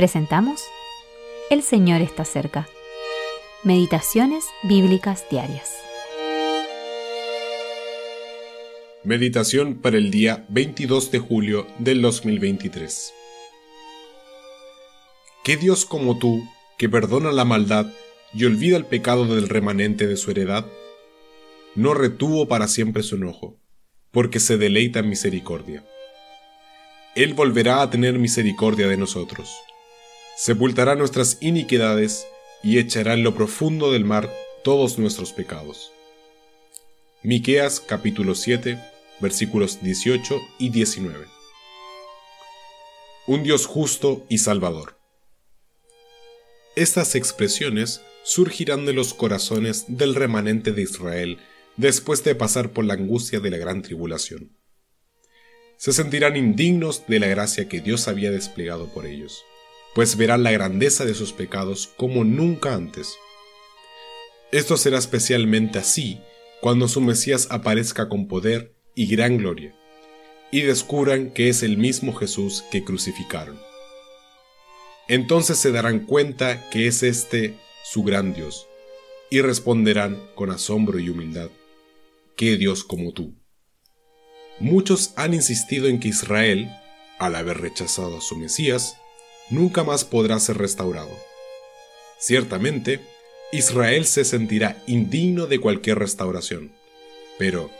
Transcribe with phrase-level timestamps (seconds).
[0.00, 0.62] Presentamos
[1.50, 2.66] El Señor está cerca.
[3.64, 5.74] Meditaciones Bíblicas Diarias.
[9.04, 13.12] Meditación para el día 22 de julio del 2023.
[15.44, 16.48] ¿Qué Dios como tú,
[16.78, 17.84] que perdona la maldad
[18.32, 20.64] y olvida el pecado del remanente de su heredad?
[21.74, 23.60] No retuvo para siempre su enojo,
[24.12, 25.84] porque se deleita en misericordia.
[27.14, 29.50] Él volverá a tener misericordia de nosotros.
[30.42, 32.26] Sepultará nuestras iniquidades
[32.62, 34.32] y echará en lo profundo del mar
[34.64, 35.92] todos nuestros pecados.
[37.22, 38.82] Miqueas capítulo 7,
[39.20, 41.26] versículos 18 y 19.
[43.26, 44.98] Un Dios justo y salvador.
[46.74, 51.38] Estas expresiones surgirán de los corazones del remanente de Israel
[51.76, 54.56] después de pasar por la angustia de la gran tribulación.
[55.76, 59.44] Se sentirán indignos de la gracia que Dios había desplegado por ellos,
[59.94, 63.16] pues verán la grandeza de sus pecados como nunca antes.
[64.52, 66.20] Esto será especialmente así
[66.60, 69.74] cuando su Mesías aparezca con poder y gran gloria,
[70.50, 73.58] y descubran que es el mismo Jesús que crucificaron.
[75.08, 78.68] Entonces se darán cuenta que es este su gran Dios,
[79.30, 81.50] y responderán con asombro y humildad,
[82.36, 83.34] ¿qué Dios como tú?
[84.58, 86.70] Muchos han insistido en que Israel,
[87.18, 88.99] al haber rechazado a su Mesías,
[89.50, 91.10] nunca más podrá ser restaurado.
[92.18, 93.00] Ciertamente,
[93.52, 96.72] Israel se sentirá indigno de cualquier restauración,
[97.38, 97.70] pero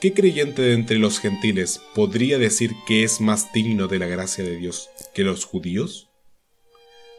[0.00, 4.44] ¿qué creyente de entre los gentiles podría decir que es más digno de la gracia
[4.44, 6.08] de Dios que los judíos?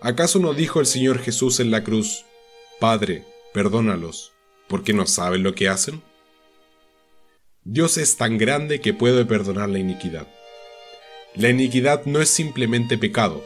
[0.01, 2.25] ¿Acaso no dijo el Señor Jesús en la cruz,
[2.79, 4.33] Padre, perdónalos,
[4.67, 6.03] porque no saben lo que hacen?
[7.63, 10.27] Dios es tan grande que puede perdonar la iniquidad.
[11.33, 13.43] La iniquidad no es simplemente pecado,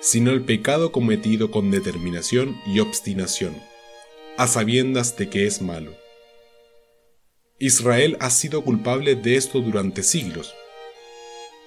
[0.00, 3.56] sino el pecado cometido con determinación y obstinación,
[4.36, 5.96] a sabiendas de que es malo.
[7.58, 10.54] Israel ha sido culpable de esto durante siglos.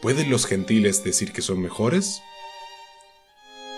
[0.01, 2.21] ¿Pueden los gentiles decir que son mejores?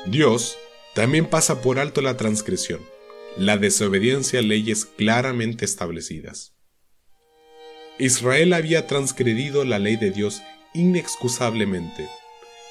[0.06, 0.58] Dios
[0.94, 2.82] también pasa por alto la transgresión,
[3.38, 6.54] la desobediencia a leyes claramente establecidas.
[7.98, 10.42] Israel había transgredido la ley de Dios
[10.74, 12.10] inexcusablemente,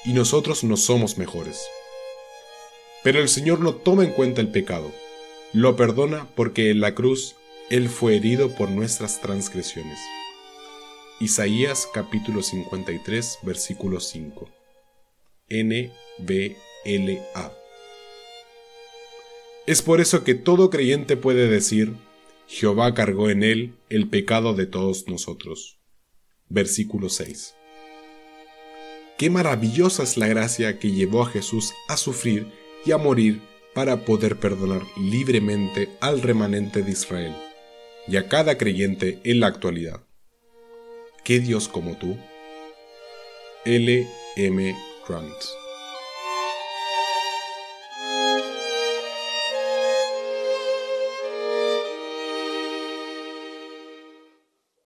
[0.03, 1.65] y nosotros no somos mejores.
[3.03, 4.91] Pero el Señor no toma en cuenta el pecado,
[5.53, 7.35] lo perdona porque en la cruz
[7.69, 9.99] Él fue herido por nuestras transgresiones.
[11.19, 14.49] Isaías capítulo 53 versículo 5.
[15.49, 16.41] NBLA.
[19.67, 21.93] Es por eso que todo creyente puede decir,
[22.47, 25.79] Jehová cargó en él el pecado de todos nosotros.
[26.49, 27.55] Versículo 6.
[29.21, 32.47] Qué maravillosa es la gracia que llevó a Jesús a sufrir
[32.83, 33.39] y a morir
[33.75, 37.35] para poder perdonar libremente al remanente de Israel
[38.07, 40.01] y a cada creyente en la actualidad.
[41.23, 42.17] ¿Qué Dios como tú?
[43.63, 44.07] L.
[44.37, 44.75] M.
[45.07, 45.43] Grant